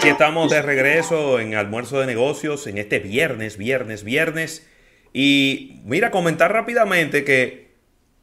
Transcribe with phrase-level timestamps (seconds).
[0.00, 4.66] aquí estamos de regreso en almuerzo de negocios en este viernes, viernes, viernes.
[5.12, 7.74] Y mira, comentar rápidamente que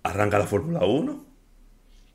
[0.02, 1.24] arranca la Fórmula 1.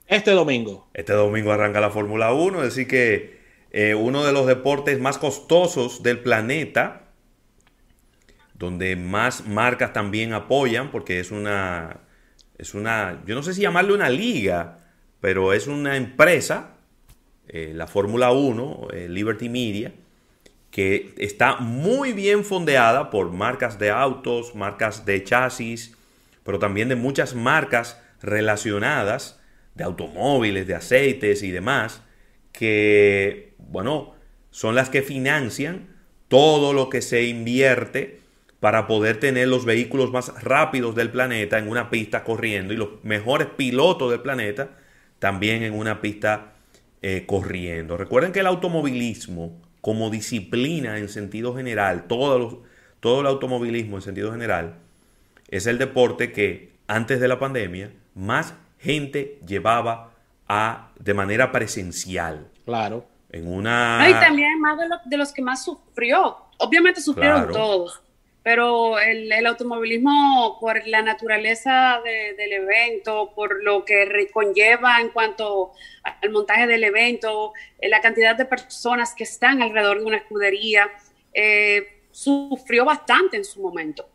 [0.08, 0.88] Este domingo.
[0.94, 3.38] Este domingo arranca la Fórmula 1, es decir que
[3.70, 7.12] eh, uno de los deportes más costosos del planeta,
[8.54, 12.00] donde más marcas también apoyan, porque es una,
[12.58, 14.78] es una, yo no sé si llamarle una liga,
[15.20, 16.78] pero es una empresa,
[17.48, 19.92] eh, la Fórmula 1, eh, Liberty Media,
[20.70, 25.96] que está muy bien fondeada por marcas de autos, marcas de chasis,
[26.44, 29.40] pero también de muchas marcas relacionadas
[29.74, 32.02] de automóviles, de aceites y demás,
[32.52, 34.14] que, bueno,
[34.50, 35.88] son las que financian
[36.28, 38.20] todo lo que se invierte
[38.60, 43.02] para poder tener los vehículos más rápidos del planeta en una pista corriendo y los
[43.02, 44.70] mejores pilotos del planeta
[45.18, 46.52] también en una pista
[47.02, 47.96] eh, corriendo.
[47.96, 52.62] Recuerden que el automovilismo como disciplina en sentido general, todo,
[53.00, 54.76] todo el automovilismo en sentido general,
[55.48, 60.12] es el deporte que antes de la pandemia más gente llevaba
[60.48, 62.48] a, de manera presencial.
[62.64, 63.06] Claro.
[63.30, 64.06] En una...
[64.08, 66.36] y también más de, los que más sufrió.
[66.58, 68.00] Obviamente sufrieron todos,
[68.42, 76.30] pero el, automovilismo por la naturaleza del evento, por lo que conlleva en cuanto al
[76.30, 80.90] montaje del evento, eh, la cantidad de personas que están alrededor de una escudería,
[81.32, 84.08] eh, sufrió bastante en su momento.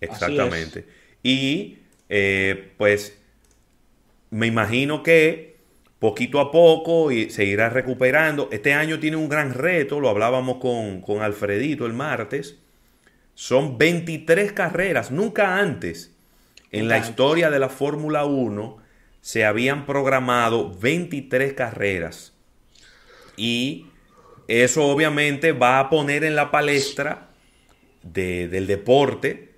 [0.00, 0.86] Exactamente.
[1.22, 3.18] Y eh, pues
[4.30, 5.58] me imagino que
[5.98, 8.48] poquito a poco se irá recuperando.
[8.50, 12.61] Este año tiene un gran reto, lo hablábamos con, con Alfredito el martes
[13.34, 16.12] son 23 carreras, nunca antes
[16.70, 18.78] en la historia de la Fórmula 1
[19.20, 22.32] se habían programado 23 carreras.
[23.36, 23.86] Y
[24.48, 27.28] eso obviamente va a poner en la palestra
[28.02, 29.52] del deporte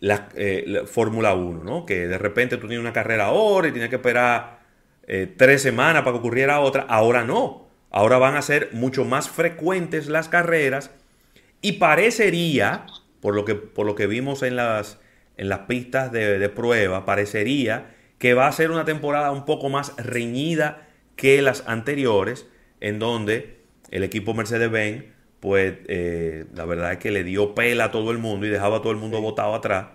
[0.00, 1.86] la, eh, Fórmula 1, ¿no?
[1.86, 4.60] Que de repente tú tienes una carrera ahora y tienes que esperar
[5.06, 6.82] eh, tres semanas para que ocurriera otra.
[6.88, 7.68] Ahora no.
[7.90, 10.90] Ahora van a ser mucho más frecuentes las carreras
[11.60, 12.86] y parecería
[13.22, 14.98] por lo que, por lo que vimos en las,
[15.36, 19.96] en las pistas de, prueba, parecería que va a ser una temporada un poco más
[19.96, 22.46] reñida que las anteriores,
[22.80, 25.04] en donde el equipo Mercedes-Benz,
[25.38, 28.78] pues eh, la verdad es que le dio pela a todo el mundo y dejaba
[28.78, 29.86] a todo el mundo botado atrás.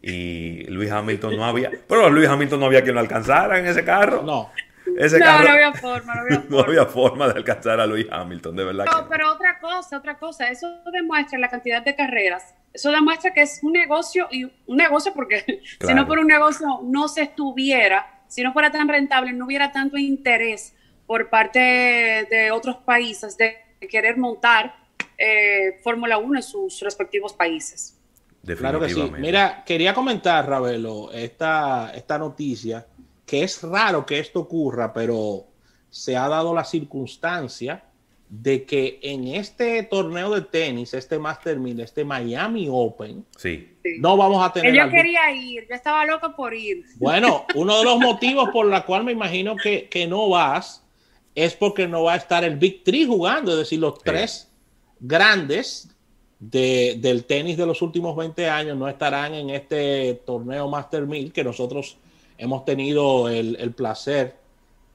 [0.00, 3.84] Y Luis Hamilton no había, pero Luis Hamilton no había quien lo alcanzara en ese
[3.84, 4.22] carro.
[4.22, 4.50] No
[4.86, 6.46] no, no había forma, no había forma.
[6.48, 8.84] no había forma de alcanzar a Luis Hamilton, de verdad.
[8.86, 12.54] No, pero otra cosa, otra cosa, eso demuestra la cantidad de carreras.
[12.72, 16.80] Eso demuestra que es un negocio y un negocio porque si no por un negocio
[16.84, 20.74] no se estuviera, si no fuera tan rentable, no hubiera tanto interés
[21.06, 23.56] por parte de otros países de
[23.88, 24.74] querer montar
[25.18, 27.96] eh, Fórmula 1 en sus respectivos países.
[28.54, 29.12] Claro que sí.
[29.18, 32.86] Mira, quería comentar, Ravelo, esta, esta noticia
[33.26, 35.46] que es raro que esto ocurra, pero
[35.90, 37.84] se ha dado la circunstancia
[38.28, 43.76] de que en este torneo de tenis, este Master 1000, este Miami Open, sí.
[43.98, 44.74] no vamos a tener.
[44.74, 46.84] Yo quería ir, yo estaba loco por ir.
[46.96, 50.84] Bueno, uno de los motivos por la cual me imagino que, no vas
[51.34, 54.50] es porque no va a estar el Big Three jugando, es decir, los tres
[54.98, 55.90] grandes
[56.38, 61.44] del tenis de los últimos 20 años no estarán en este torneo Master 1000 que
[61.44, 61.96] nosotros
[62.38, 64.36] hemos tenido el, placer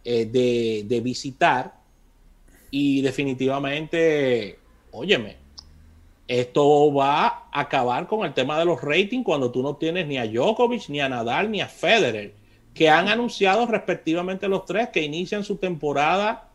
[0.03, 1.73] eh, de, visitar
[2.69, 4.59] y definitivamente,
[4.91, 5.37] óyeme,
[6.27, 10.17] esto va a acabar con el tema de los ratings cuando tú no tienes ni
[10.17, 12.33] a Djokovic, ni a Nadal, ni a Federer,
[12.73, 16.49] que han anunciado respectivamente los tres que inician su temporada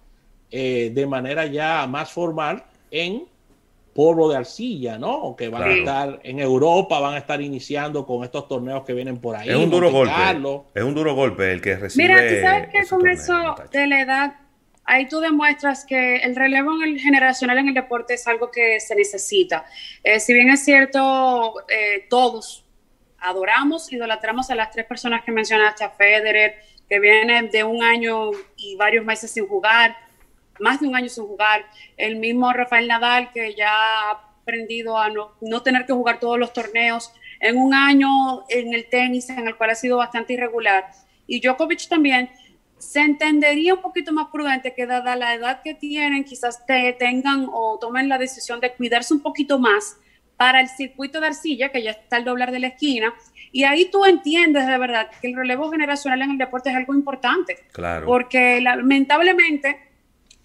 [0.51, 3.25] eh, de manera ya más formal en
[3.97, 5.35] polvo de arcilla, ¿no?
[5.35, 9.19] Que van a estar en Europa, van a estar iniciando con estos torneos que vienen
[9.19, 9.49] por ahí.
[9.49, 10.13] Es un duro golpe.
[10.75, 12.07] Es un duro golpe el que recibe.
[12.07, 14.35] Mira, tú sabes que con eso de la edad,
[14.85, 18.79] ahí tú demuestras que el relevo en el generacional en el deporte es algo que
[18.81, 19.65] se necesita.
[20.05, 22.67] Eh, si bien es cierto, eh, todos
[23.19, 26.57] adoramos, idolatramos a las tres personas que mencionaste, a Federer,
[26.87, 29.97] que viene de un año y varios meses sin jugar,
[30.61, 31.65] más de un año sin jugar.
[31.97, 34.11] El mismo Rafael Nadal, que ya ha
[34.43, 38.89] aprendido a no, no, tener que jugar todos los torneos en un año en el
[38.89, 40.87] tenis, en el cual ha sido bastante irregular.
[41.27, 42.31] Y Djokovic también
[42.79, 47.49] se entendería un poquito más prudente que dada la edad que tienen, quizás te tengan
[47.53, 49.97] o tomen la decisión de cuidarse un poquito más
[50.37, 53.15] para el circuito de arcilla, que ya está al doblar de la esquina.
[53.53, 56.95] Y ahí tú entiendes de verdad que el relevo generacional en el deporte es algo
[56.95, 57.57] importante.
[57.73, 58.07] Claro.
[58.07, 59.86] Porque lamentablemente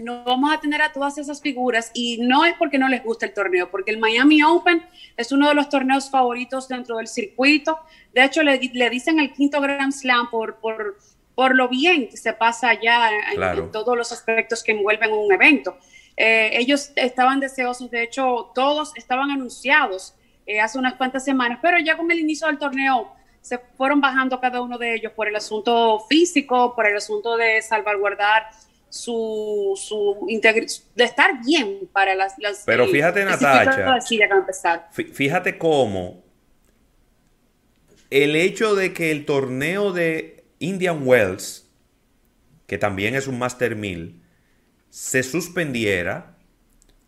[0.02, 3.26] no vamos a tener a todas esas figuras y no es porque no les gusta
[3.26, 4.84] el torneo, porque el Miami Open
[5.18, 7.80] es uno de los torneos favoritos dentro del circuito.
[8.14, 10.98] De hecho, le, dicen el quinto Grand Slam por, por,
[11.36, 15.78] por lo bien que se pasa allá en, todos los aspectos que envuelven un evento.
[16.18, 20.16] Eh, ellos estaban deseosos, de hecho, todos estaban anunciados
[20.46, 24.40] eh, hace unas cuantas semanas, pero ya con el inicio del torneo se fueron bajando
[24.40, 28.50] cada uno de ellos por el asunto físico, por el asunto de salvaguardar
[28.92, 30.28] su, su
[30.96, 32.38] de estar bien para las...
[32.38, 34.00] las Pero fíjate, Natacha,
[35.14, 36.24] fíjate cómo
[38.10, 41.70] el hecho de que el torneo de Indian Wells,
[42.68, 44.22] que también es un Master 1000,
[44.90, 46.36] se suspendiera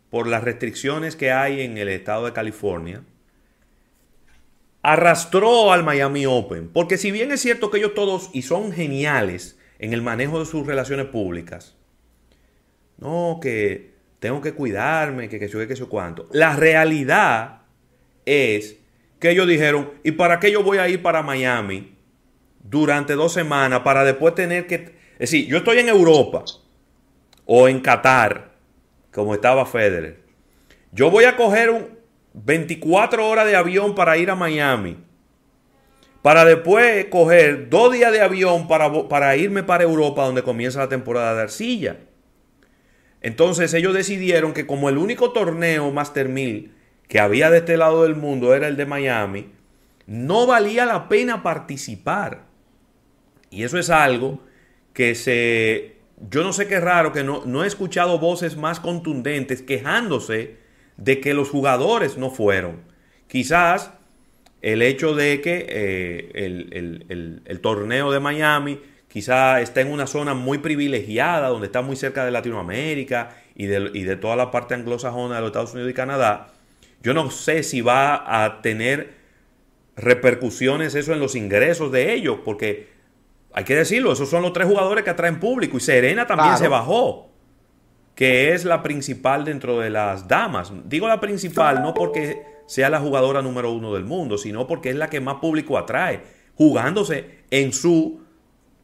[0.10, 3.04] por las restricciones que hay en el estado de California,
[4.82, 6.70] arrastró al Miami Open.
[6.70, 10.46] Porque si bien es cierto que ellos todos, y son geniales, en el manejo de
[10.46, 11.76] sus relaciones públicas.
[12.98, 16.28] No, que tengo que cuidarme, que que yo que yo cuánto.
[16.32, 17.62] La realidad
[18.26, 18.78] es
[19.20, 21.96] que ellos dijeron, ¿y para qué yo voy a ir para Miami
[22.64, 24.96] durante dos semanas para después tener que...
[25.14, 26.44] Es decir, yo estoy en Europa
[27.46, 28.54] o en Qatar,
[29.12, 30.22] como estaba Federer.
[30.92, 31.90] Yo voy a coger un
[32.34, 34.98] 24 horas de avión para ir a Miami
[36.24, 40.88] para después coger dos días de avión para, para irme para Europa donde comienza la
[40.88, 41.98] temporada de arcilla.
[43.22, 46.74] Entonces ellos decidieron que como el único torneo Master 1000
[47.10, 49.52] que había de este lado del mundo era el de Miami,
[50.08, 52.46] no valía la pena participar.
[53.50, 54.42] Y eso es algo
[54.94, 55.98] que se...
[56.30, 60.56] Yo no sé qué raro que no, no he escuchado voces más contundentes quejándose
[60.96, 62.82] de que los jugadores no fueron.
[63.28, 63.92] Quizás
[64.64, 68.80] el hecho de que eh, el, torneo de Miami
[69.10, 73.92] quizá está en una zona muy privilegiada, donde está muy cerca de Latinoamérica y de,
[73.94, 76.48] y de toda la parte anglosajona de los Estados Unidos y Canadá,
[77.04, 79.16] yo no sé si va a tener
[79.98, 82.88] repercusiones eso en los ingresos de ellos, porque
[83.52, 86.70] hay que decirlo, esos son los tres jugadores que atraen público y Serena también se
[86.70, 87.30] bajó,
[88.16, 90.72] que es la principal dentro de las damas.
[90.86, 94.96] Digo la principal no porque sea la jugadora número uno del mundo, sino porque es
[94.96, 96.22] la que más público atrae,
[96.56, 98.22] jugándose en su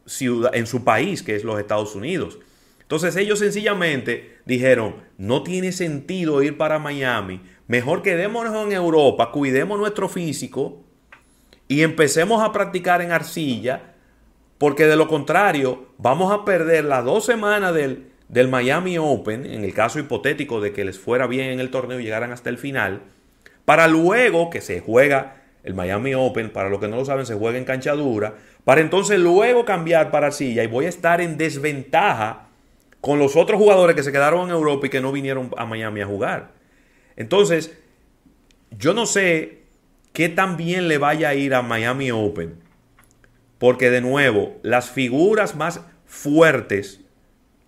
[0.06, 2.38] ciudad, en su país, que es los Estados Unidos.
[2.80, 9.78] Entonces ellos sencillamente dijeron, no tiene sentido ir para Miami, mejor quedémonos en Europa, cuidemos
[9.78, 10.82] nuestro físico
[11.68, 13.94] y empecemos a practicar en arcilla,
[14.58, 19.62] porque de lo contrario vamos a perder las dos semanas del, del Miami Open, en
[19.62, 22.58] el caso hipotético de que les fuera bien en el torneo y llegaran hasta el
[22.58, 23.02] final,
[23.70, 27.36] para luego que se juega el Miami Open, para los que no lo saben, se
[27.36, 28.34] juega en cancha dura,
[28.64, 32.48] para entonces luego cambiar para silla y voy a estar en desventaja
[33.00, 36.00] con los otros jugadores que se quedaron en Europa y que no vinieron a Miami
[36.00, 36.50] a jugar.
[37.14, 37.78] Entonces,
[38.76, 39.60] yo no sé
[40.12, 42.56] qué tan bien le vaya a ir a Miami Open,
[43.58, 47.02] porque de nuevo, las figuras más fuertes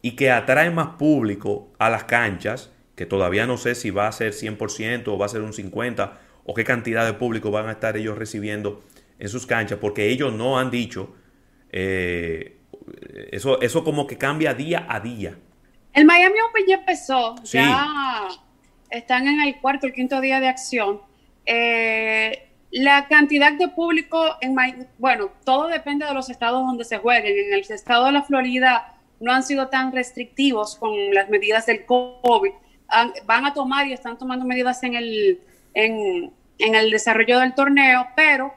[0.00, 2.72] y que atraen más público a las canchas
[3.02, 6.12] que todavía no sé si va a ser 100% o va a ser un 50%
[6.44, 8.84] o qué cantidad de público van a estar ellos recibiendo
[9.19, 11.12] en sus canchas, porque ellos no han dicho,
[11.72, 12.58] eh,
[13.32, 15.37] eso, eso como que cambia día a día.
[15.92, 18.28] El Miami Open ya empezó, ya
[18.88, 21.00] están en el cuarto, el quinto día de acción.
[21.44, 24.54] Eh, la cantidad de público, en
[24.99, 27.37] bueno, todo depende de los estados donde se jueguen.
[27.37, 31.85] En el estado de la Florida no han sido tan restrictivos con las medidas del
[31.85, 32.52] COVID
[33.27, 35.41] van a tomar y están tomando medidas en el,
[35.75, 38.55] en, el desarrollo del torneo, pero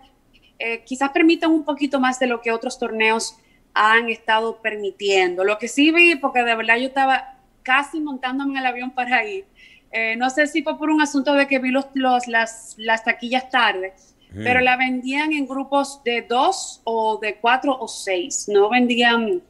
[0.59, 3.37] eh, quizás permitan un poquito más de lo que otros torneos
[3.73, 5.43] han estado permitiendo.
[5.43, 9.25] Lo que sí vi, porque de verdad yo estaba casi montándome en el avión para
[9.25, 9.45] ir,
[9.91, 13.03] eh, no sé si fue por un asunto de que vi los, los las, las
[13.03, 13.93] taquillas tarde,
[14.33, 19.41] pero la vendían en grupos de dos o de cuatro o seis, no vendían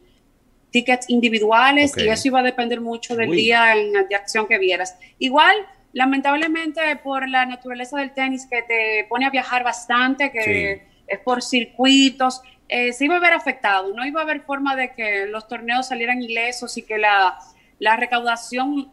[0.75, 4.97] tickets individuales y eso iba a depender mucho del día en, de acción que vieras.
[5.19, 5.55] Igual,
[5.93, 11.41] lamentablemente, por la naturaleza del tenis que te pone a viajar bastante, que es por
[11.41, 13.93] circuitos, eh, se iba a ver afectado.
[13.93, 17.39] No iba a haber forma de que los torneos salieran ilesos y que la,
[17.79, 18.91] la recaudación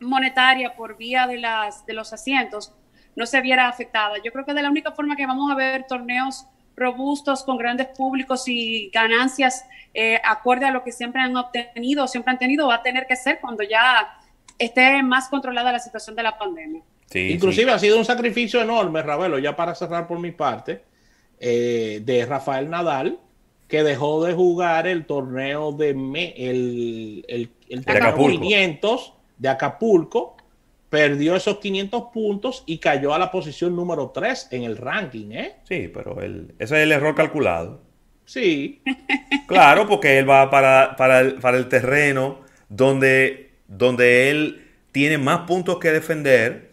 [0.00, 2.74] monetaria por vía de, las, de los asientos
[3.16, 4.16] no se viera afectada.
[4.22, 7.88] Yo creo que de la única forma que vamos a ver torneos robustos, con grandes
[7.88, 12.76] públicos y ganancias eh, acorde a lo que siempre han obtenido, siempre han tenido, va
[12.76, 14.18] a tener que ser cuando ya
[14.58, 16.82] esté más controlada la situación de la pandemia.
[17.12, 20.82] Inclusive ha sido un sacrificio enorme, Ravelo, ya para cerrar por mi parte,
[21.38, 23.20] eh, de Rafael Nadal,
[23.68, 30.36] que dejó de jugar el torneo de el, el, el torneo 500 de Acapulco,
[30.94, 35.56] perdió esos 500 puntos y cayó a la posición número 3 en el ranking, ¿eh?
[35.68, 37.82] Sí, pero ese es el error calculado.
[38.24, 38.80] Sí.
[39.46, 45.40] Claro, porque él va para, para, el, para el terreno donde, donde él tiene más
[45.40, 46.70] puntos que defender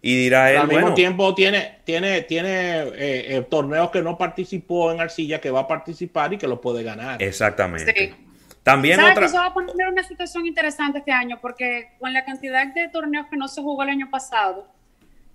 [0.00, 4.92] y dirá él, al mismo tiempo tiene, tiene, tiene eh, eh, torneos que no participó
[4.92, 7.20] en Arcilla que va a participar y que lo puede ganar.
[7.20, 8.14] Exactamente.
[8.62, 9.26] También otra...
[9.26, 13.26] Eso va a poner una situación interesante este año porque con la cantidad de torneos
[13.26, 14.68] que no se jugó el año pasado,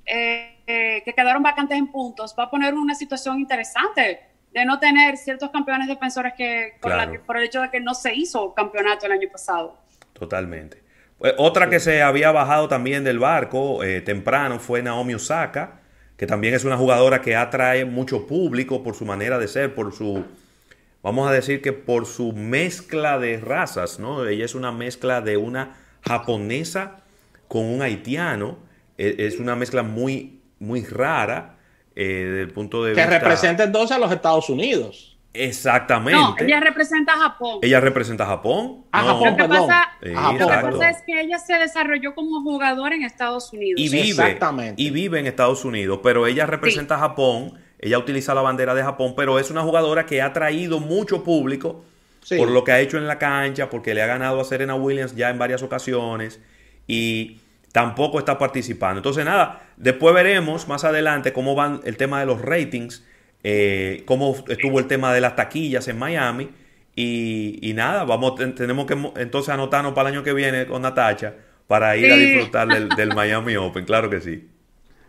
[0.06, 4.22] eh, que quedaron vacantes en puntos, va a poner una situación interesante
[4.54, 8.54] de no tener ciertos campeones defensores que por el hecho de que no se hizo
[8.54, 9.78] campeonato el año pasado.
[10.14, 10.82] Totalmente.
[11.18, 15.82] Pues, otra que se había bajado también del barco eh, temprano fue Naomi Osaka,
[16.16, 19.94] que también es una jugadora que atrae mucho público por su manera de ser, por
[19.94, 20.26] su,
[21.02, 24.26] vamos a decir que por su mezcla de razas, ¿no?
[24.26, 27.04] Ella es una mezcla de una japonesa
[27.48, 28.58] con un haitiano,
[28.98, 31.58] e, es una mezcla muy, muy rara
[31.96, 33.10] eh, desde el punto de que vista...
[33.10, 35.18] Que representa entonces a los Estados Unidos.
[35.34, 36.20] Exactamente.
[36.20, 37.60] No, ella representa a Japón.
[37.62, 38.86] Ella representa a Japón.
[38.92, 42.94] A Japón, lo que, pasa, lo que pasa es que ella se desarrolló como jugador
[42.94, 43.80] en Estados Unidos.
[43.80, 44.82] Y vive, Exactamente.
[44.82, 48.84] y vive en Estados Unidos, pero ella representa a Japón, ella utiliza la bandera de
[48.84, 51.84] Japón, pero es una jugadora que ha traído mucho público
[52.38, 55.16] por lo que ha hecho en la cancha, porque le ha ganado a Serena Williams
[55.16, 56.42] ya en varias ocasiones
[56.86, 57.40] y
[57.72, 59.00] tampoco está participando.
[59.00, 63.04] Entonces, nada, después veremos más adelante cómo van el tema de los ratings
[63.44, 66.50] eh, cómo estuvo el tema de las taquillas en Miami.
[66.96, 71.34] Y, nada, vamos, tenemos que entonces anotarnos para el año que viene con Natacha
[71.68, 74.50] para ir a disfrutar del, Miami Open, claro que sí.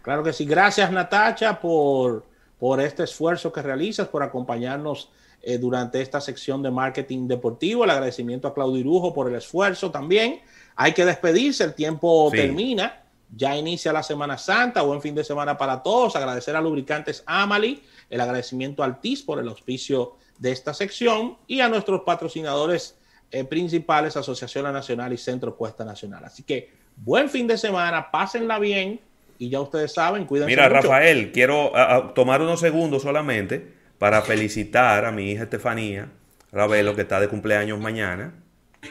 [0.02, 0.44] Claro que sí.
[0.44, 2.26] Gracias Natacha por,
[2.58, 5.10] por este esfuerzo que realizas, por acompañarnos
[5.42, 7.84] eh, durante esta sección de marketing deportivo.
[7.84, 10.40] El agradecimiento a Claudio Irujo por el esfuerzo también.
[10.74, 13.04] Hay que despedirse, el tiempo termina.
[13.36, 16.16] Ya inicia la Semana Santa, buen fin de semana para todos.
[16.16, 21.60] Agradecer a Lubricantes Amali el agradecimiento al TIS por el auspicio de esta sección y
[21.60, 22.96] a nuestros patrocinadores
[23.30, 26.24] eh, principales, Asociación Nacional y Centro Puesta Nacional.
[26.24, 29.00] Así que buen fin de semana, pásenla bien
[29.38, 31.72] y ya ustedes saben, cuídense Mira, Rafael, quiero
[32.14, 36.08] tomar unos segundos solamente para felicitar a mi hija Estefanía
[36.52, 38.32] Ravelo, que está de cumpleaños mañana.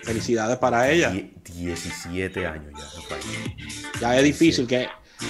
[0.03, 1.11] Felicidades para ella.
[1.11, 3.21] 17 años ya, Rafael.
[3.99, 4.87] Ya es difícil que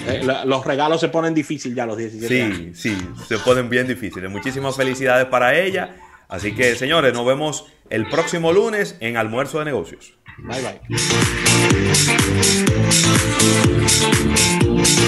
[0.07, 2.77] eh, los regalos se ponen difíciles ya los 17 sí, años.
[2.77, 2.97] Sí,
[3.27, 4.29] se ponen bien difíciles.
[4.29, 5.95] Muchísimas felicidades para ella.
[6.27, 10.13] Así que, señores, nos vemos el próximo lunes en Almuerzo de Negocios.
[10.39, 10.81] Bye bye.